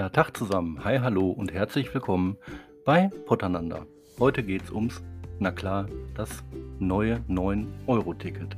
Ja, 0.00 0.08
Tag 0.08 0.34
zusammen. 0.34 0.82
Hi, 0.82 0.98
hallo 1.00 1.28
und 1.28 1.52
herzlich 1.52 1.92
willkommen 1.92 2.38
bei 2.86 3.10
Potternander. 3.26 3.84
Heute 4.18 4.42
geht's 4.42 4.70
ums, 4.70 5.02
na 5.38 5.50
klar, 5.50 5.88
das 6.14 6.42
neue 6.78 7.16
9-Euro-Ticket. 7.28 8.56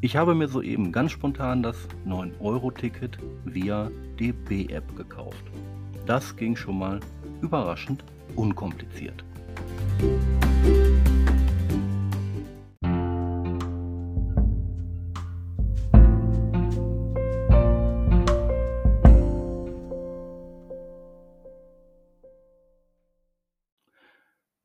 Ich 0.00 0.16
habe 0.16 0.34
mir 0.34 0.48
soeben 0.48 0.90
ganz 0.90 1.12
spontan 1.12 1.62
das 1.62 1.76
9-Euro-Ticket 2.04 3.18
via 3.44 3.92
DB-App 4.18 4.96
gekauft. 4.96 5.44
Das 6.04 6.34
ging 6.34 6.56
schon 6.56 6.80
mal 6.80 6.98
überraschend 7.42 8.02
unkompliziert. 8.34 9.22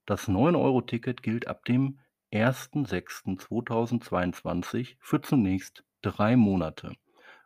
Das 0.05 0.27
9-Euro-Ticket 0.27 1.23
gilt 1.23 1.47
ab 1.47 1.65
dem 1.65 1.99
1.6.2022 2.31 4.97
für 4.99 5.21
zunächst 5.21 5.83
drei 6.01 6.35
Monate 6.35 6.95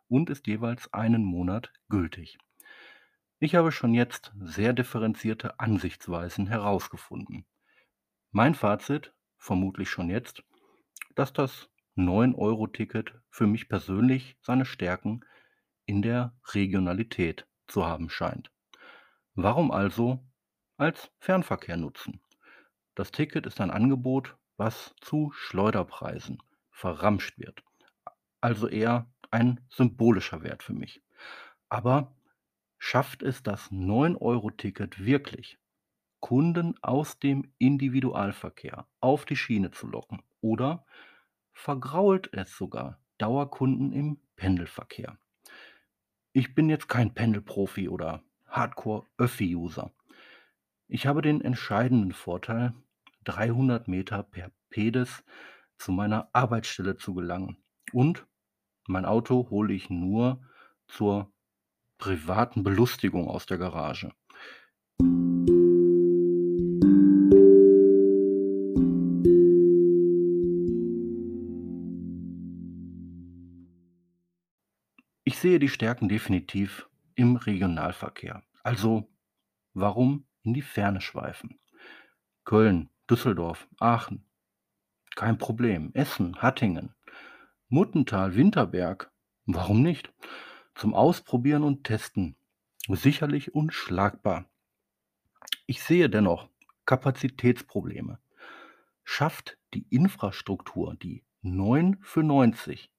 und 0.09 0.29
ist 0.29 0.47
jeweils 0.47 0.93
einen 0.93 1.23
Monat 1.23 1.71
gültig. 1.87 2.37
Ich 3.39 3.55
habe 3.55 3.71
schon 3.71 3.93
jetzt 3.93 4.33
sehr 4.41 4.73
differenzierte 4.73 5.57
Ansichtsweisen 5.59 6.47
herausgefunden. 6.47 7.45
Mein 8.31 8.55
Fazit, 8.55 9.13
vermutlich 9.37 9.89
schon 9.89 10.09
jetzt, 10.09 10.43
dass 11.15 11.31
das 11.31 11.69
9-Euro-Ticket 11.95 13.13
für 13.29 13.47
mich 13.47 13.69
persönlich 13.69 14.35
seine 14.41 14.65
Stärken 14.65 15.21
in 15.85 16.01
der 16.01 16.35
Regionalität 16.53 17.47
zu 17.67 17.85
haben 17.85 18.09
scheint. 18.09 18.51
Warum 19.33 19.71
also 19.71 20.27
als 20.75 21.09
Fernverkehr 21.19 21.77
nutzen? 21.77 22.19
Das 22.99 23.13
Ticket 23.13 23.45
ist 23.45 23.61
ein 23.61 23.71
Angebot, 23.71 24.35
was 24.57 24.93
zu 24.99 25.31
Schleuderpreisen 25.31 26.43
verramscht 26.69 27.39
wird. 27.39 27.63
Also 28.41 28.67
eher 28.67 29.09
ein 29.31 29.61
symbolischer 29.69 30.43
Wert 30.43 30.63
für 30.63 30.73
mich. 30.73 31.01
Aber 31.69 32.13
schafft 32.77 33.23
es 33.23 33.41
das 33.41 33.71
9-Euro-Ticket 33.71 35.05
wirklich, 35.05 35.59
Kunden 36.19 36.75
aus 36.81 37.19
dem 37.19 37.53
Individualverkehr 37.57 38.85
auf 38.99 39.23
die 39.23 39.37
Schiene 39.37 39.71
zu 39.71 39.87
locken? 39.87 40.21
Oder 40.41 40.85
vergrault 41.53 42.33
es 42.33 42.53
sogar 42.57 42.99
Dauerkunden 43.17 43.93
im 43.93 44.19
Pendelverkehr? 44.35 45.17
Ich 46.33 46.53
bin 46.53 46.69
jetzt 46.69 46.89
kein 46.89 47.13
Pendelprofi 47.13 47.87
oder 47.87 48.23
Hardcore-Öffi-User. 48.47 49.89
Ich 50.89 51.07
habe 51.07 51.21
den 51.21 51.39
entscheidenden 51.39 52.11
Vorteil, 52.11 52.73
300 53.29 53.87
Meter 53.87 54.23
per 54.23 54.51
Pedis 54.71 55.23
zu 55.77 55.91
meiner 55.91 56.29
Arbeitsstelle 56.33 56.97
zu 56.97 57.13
gelangen. 57.13 57.57
Und 57.93 58.25
mein 58.87 59.05
Auto 59.05 59.51
hole 59.51 59.71
ich 59.71 59.91
nur 59.91 60.41
zur 60.87 61.31
privaten 61.99 62.63
Belustigung 62.63 63.27
aus 63.27 63.45
der 63.45 63.59
Garage. 63.59 64.11
Ich 75.23 75.37
sehe 75.37 75.59
die 75.59 75.69
Stärken 75.69 76.09
definitiv 76.09 76.89
im 77.13 77.35
Regionalverkehr. 77.35 78.41
Also 78.63 79.07
warum 79.75 80.25
in 80.41 80.55
die 80.55 80.63
Ferne 80.63 80.99
schweifen? 80.99 81.59
Köln, 82.43 82.89
Düsseldorf, 83.09 83.67
Aachen. 83.79 84.23
Kein 85.15 85.39
Problem. 85.39 85.91
Essen, 85.95 86.35
Hattingen, 86.41 86.93
Muttental, 87.67 88.35
Winterberg. 88.35 89.11
Warum 89.45 89.81
nicht? 89.81 90.13
Zum 90.75 90.93
Ausprobieren 90.93 91.63
und 91.63 91.83
Testen. 91.83 92.35
Sicherlich 92.87 93.55
unschlagbar. 93.55 94.45
Ich 95.65 95.81
sehe 95.81 96.09
dennoch 96.09 96.49
Kapazitätsprobleme. 96.85 98.19
Schafft 99.03 99.57
die 99.73 99.87
Infrastruktur 99.89 100.95
die 100.95 101.25
9 101.41 101.97
für 102.01 102.21
90? 102.21 102.91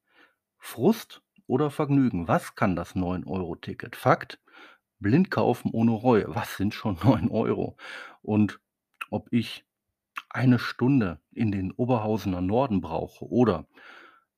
Frust 0.58 1.22
oder 1.46 1.70
Vergnügen? 1.70 2.26
Was 2.26 2.56
kann 2.56 2.74
das 2.74 2.96
9-Euro-Ticket? 2.96 3.94
Fakt, 3.94 4.40
blind 4.98 5.30
kaufen 5.30 5.70
ohne 5.72 5.92
Reue. 5.92 6.34
Was 6.34 6.56
sind 6.56 6.74
schon 6.74 6.98
9 7.04 7.28
Euro? 7.30 7.76
Und 8.22 8.60
ob 9.10 9.32
ich 9.32 9.64
eine 10.30 10.58
Stunde 10.58 11.20
in 11.32 11.52
den 11.52 11.72
Oberhausener 11.72 12.40
Norden 12.40 12.80
brauche 12.80 13.26
oder 13.26 13.66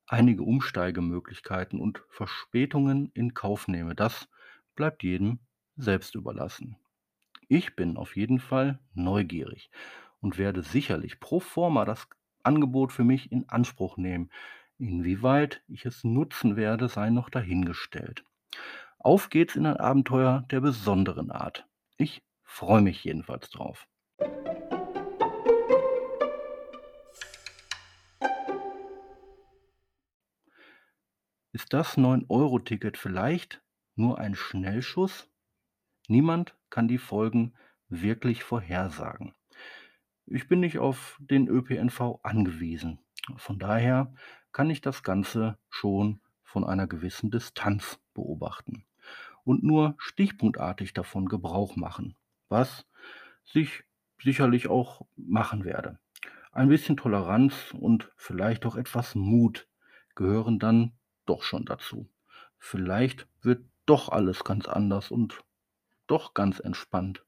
einige 0.07 0.43
Umsteigemöglichkeiten 0.43 1.79
und 1.79 2.03
Verspätungen 2.09 3.11
in 3.13 3.33
Kauf 3.33 3.67
nehme, 3.67 3.95
das 3.95 4.27
bleibt 4.75 5.03
jedem 5.03 5.39
selbst 5.75 6.15
überlassen. 6.15 6.77
Ich 7.47 7.75
bin 7.75 7.97
auf 7.97 8.15
jeden 8.15 8.39
Fall 8.39 8.79
neugierig 8.93 9.69
und 10.19 10.37
werde 10.37 10.63
sicherlich 10.63 11.19
pro 11.19 11.39
forma 11.39 11.85
das 11.85 12.07
Angebot 12.41 12.91
für 12.91 13.03
mich 13.03 13.31
in 13.31 13.47
Anspruch 13.49 13.97
nehmen. 13.97 14.31
Inwieweit 14.77 15.61
ich 15.67 15.85
es 15.85 16.03
nutzen 16.03 16.55
werde, 16.55 16.89
sei 16.89 17.09
noch 17.09 17.29
dahingestellt. 17.29 18.25
Auf 18.97 19.29
geht's 19.29 19.55
in 19.55 19.65
ein 19.65 19.77
Abenteuer 19.77 20.45
der 20.49 20.61
besonderen 20.61 21.29
Art. 21.31 21.67
Ich 21.97 22.23
freue 22.43 22.81
mich 22.81 23.03
jedenfalls 23.03 23.49
drauf. 23.49 23.87
Das 31.73 31.97
9-Euro-Ticket 31.97 32.99
vielleicht 32.99 33.63
nur 33.95 34.19
ein 34.19 34.35
Schnellschuss? 34.35 35.27
Niemand 36.07 36.55
kann 36.69 36.87
die 36.87 36.99
Folgen 36.99 37.55
wirklich 37.89 38.43
vorhersagen. 38.43 39.33
Ich 40.27 40.47
bin 40.47 40.59
nicht 40.59 40.77
auf 40.77 41.17
den 41.19 41.47
ÖPNV 41.47 42.19
angewiesen. 42.21 42.99
Von 43.37 43.57
daher 43.57 44.13
kann 44.51 44.69
ich 44.69 44.81
das 44.81 45.01
Ganze 45.01 45.57
schon 45.71 46.21
von 46.43 46.63
einer 46.63 46.85
gewissen 46.85 47.31
Distanz 47.31 47.99
beobachten 48.13 48.85
und 49.43 49.63
nur 49.63 49.95
stichpunktartig 49.97 50.93
davon 50.93 51.25
Gebrauch 51.25 51.75
machen, 51.75 52.15
was 52.49 52.85
sich 53.45 53.83
sicherlich 54.21 54.67
auch 54.67 55.07
machen 55.15 55.65
werde. 55.65 55.97
Ein 56.51 56.69
bisschen 56.69 56.97
Toleranz 56.97 57.73
und 57.73 58.11
vielleicht 58.15 58.63
auch 58.67 58.75
etwas 58.75 59.15
Mut 59.15 59.67
gehören 60.13 60.59
dann 60.59 60.93
doch 61.25 61.43
schon 61.43 61.65
dazu. 61.65 62.09
Vielleicht 62.57 63.27
wird 63.41 63.65
doch 63.85 64.09
alles 64.09 64.43
ganz 64.43 64.67
anders 64.67 65.11
und 65.11 65.43
doch 66.07 66.33
ganz 66.33 66.59
entspannt. 66.59 67.25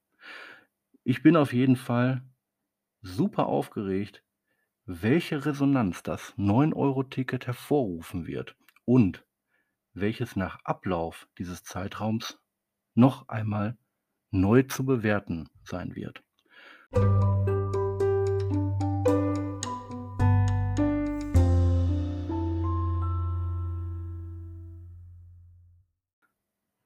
Ich 1.03 1.22
bin 1.22 1.38
auf 1.38 1.53
jeden 1.53 1.75
Fall 1.75 2.23
super 3.01 3.47
aufgeregt, 3.47 4.23
welche 4.85 5.45
Resonanz 5.45 6.03
das 6.03 6.33
9-Euro-Ticket 6.38 7.47
hervorrufen 7.47 8.28
wird 8.28 8.56
und 8.85 9.25
welches 9.94 10.35
nach 10.35 10.59
Ablauf 10.63 11.27
dieses 11.38 11.63
Zeitraums 11.63 12.39
noch 12.94 13.27
einmal 13.29 13.77
neu 14.31 14.63
zu 14.63 14.85
bewerten 14.85 15.50
sein 15.63 15.95
wird. 15.95 16.23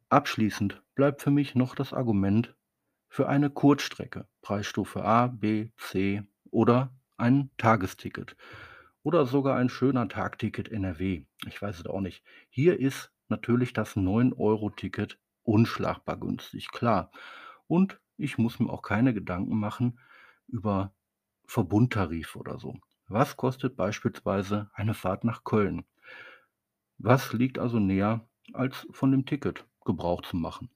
Abschließend 0.10 0.82
bleibt 0.96 1.22
für 1.22 1.30
mich 1.30 1.54
noch 1.54 1.76
das 1.76 1.94
Argument 1.94 2.56
für 3.10 3.30
eine 3.30 3.52
Kurzstrecke, 3.52 4.28
Preisstufe 4.42 5.06
A, 5.06 5.28
B, 5.28 5.70
C 5.78 6.24
oder 6.50 6.96
ein 7.18 7.52
Tagesticket 7.58 8.36
oder 9.04 9.28
sogar 9.28 9.58
ein 9.58 9.70
schöner 9.70 10.08
Tagticket 10.08 10.70
NRW. 10.70 11.26
Ich 11.46 11.62
weiß 11.62 11.80
es 11.80 11.86
auch 11.86 12.02
nicht. 12.02 12.24
Hier 12.50 12.80
ist 12.80 13.12
natürlich 13.28 13.72
das 13.74 13.96
9-Euro-Ticket 13.96 15.20
unschlagbar 15.44 16.18
günstig, 16.18 16.72
klar. 16.72 17.12
Und 17.68 18.00
ich 18.18 18.40
muss 18.40 18.60
mir 18.60 18.72
auch 18.72 18.82
keine 18.82 19.14
Gedanken 19.14 19.60
machen 19.60 20.00
über 20.48 20.92
Verbundtarif 21.46 22.36
oder 22.36 22.58
so. 22.58 22.80
Was 23.08 23.38
kostet 23.38 23.76
beispielsweise 23.76 24.72
eine 24.74 24.96
Fahrt 24.96 25.24
nach 25.24 25.44
Köln? 25.44 25.86
Was 26.98 27.32
liegt 27.32 27.60
also 27.60 27.78
näher 27.78 28.28
als 28.54 28.88
von 28.90 29.12
dem 29.12 29.28
Ticket? 29.28 29.66
Gebrauch 29.90 30.22
zu 30.22 30.38
machen. 30.38 30.70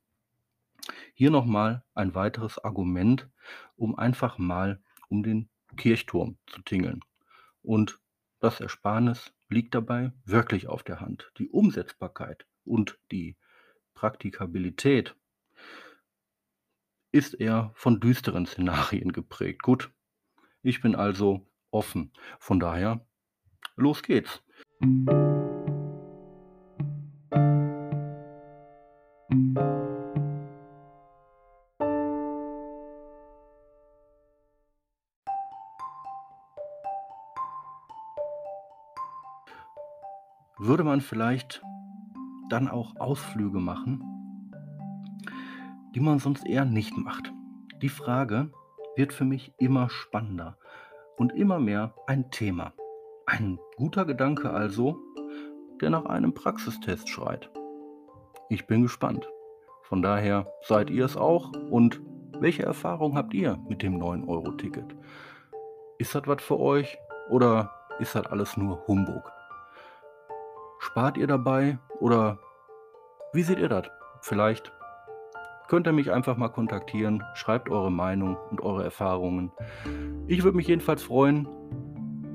Hier 1.14 1.30
nochmal 1.30 1.84
ein 1.94 2.16
weiteres 2.16 2.58
Argument, 2.58 3.30
um 3.76 3.96
einfach 3.96 4.40
mal 4.40 4.82
um 5.08 5.22
den 5.22 5.50
Kirchturm 5.78 6.38
zu 6.48 6.64
tingeln. 6.64 7.02
Und 7.62 8.00
das 8.40 8.60
Ersparnis 8.60 9.32
liegt 9.50 9.76
dabei 9.76 10.12
wirklich 10.26 10.68
auf 10.68 10.82
der 10.82 11.00
Hand. 11.00 11.32
Die 11.38 11.48
Umsetzbarkeit 11.48 12.48
und 12.66 12.98
die 13.12 13.38
Praktikabilität 13.94 15.16
ist 17.12 17.36
eher 17.36 17.72
von 17.76 18.00
düsteren 18.00 18.48
Szenarien 18.48 19.12
geprägt. 19.12 19.62
Gut, 19.62 19.92
ich 20.64 20.82
bin 20.82 20.96
also 20.96 21.46
offen. 21.70 22.12
Von 22.40 22.60
daher, 22.60 23.06
los 23.76 24.02
geht's. 24.02 24.42
Würde 40.66 40.86
man 40.86 41.02
vielleicht 41.02 41.62
dann 42.48 42.70
auch 42.70 42.96
Ausflüge 42.98 43.60
machen, 43.60 44.02
die 45.94 46.00
man 46.00 46.20
sonst 46.20 46.48
eher 46.48 46.64
nicht 46.64 46.98
macht? 46.98 47.34
Die 47.82 47.90
Frage 47.90 48.50
wird 48.96 49.12
für 49.12 49.26
mich 49.26 49.54
immer 49.58 49.90
spannender 49.90 50.58
und 51.18 51.34
immer 51.34 51.60
mehr 51.60 51.94
ein 52.08 52.32
Thema. 52.32 52.72
Ein 53.26 53.60
guter 53.76 54.06
Gedanke 54.06 54.52
also, 54.52 54.98
der 55.82 55.90
nach 55.90 56.06
einem 56.06 56.34
Praxistest 56.34 57.10
schreit. 57.10 57.52
Ich 58.48 58.66
bin 58.66 58.84
gespannt. 58.84 59.28
Von 59.82 60.02
daher 60.02 60.48
seid 60.62 60.90
ihr 60.90 61.04
es 61.04 61.18
auch 61.18 61.52
und 61.72 62.02
welche 62.40 62.64
Erfahrung 62.64 63.18
habt 63.18 63.34
ihr 63.34 63.58
mit 63.68 63.82
dem 63.82 64.02
9-Euro-Ticket? 64.02 64.96
Ist 65.98 66.16
das 66.16 66.24
was 66.26 66.42
für 66.42 66.58
euch 66.58 66.98
oder 67.30 67.70
ist 68.00 68.16
das 68.16 68.26
alles 68.28 68.56
nur 68.56 68.88
Humbug? 68.88 69.30
Spart 70.84 71.18
ihr 71.18 71.28
dabei 71.28 71.80
oder 72.02 72.38
wie 73.32 73.42
seht 73.42 73.60
ihr 73.60 73.70
das? 73.70 73.86
Vielleicht 74.20 74.74
könnt 75.70 75.88
ihr 75.88 75.94
mich 75.94 76.12
einfach 76.12 76.36
mal 76.36 76.50
kontaktieren, 76.50 77.24
schreibt 77.36 77.70
eure 77.70 77.90
Meinung 77.90 78.36
und 78.52 78.60
eure 78.60 78.84
Erfahrungen. 78.84 79.50
Ich 80.28 80.44
würde 80.44 80.58
mich 80.58 80.68
jedenfalls 80.68 81.02
freuen 81.02 81.48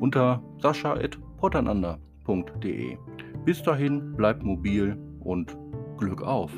unter 0.00 0.43
sascha.potternander.de. 0.62 2.97
Bis 3.45 3.62
dahin, 3.62 4.17
bleibt 4.17 4.43
mobil 4.43 4.99
und 5.21 5.55
Glück 5.99 6.23
auf! 6.23 6.50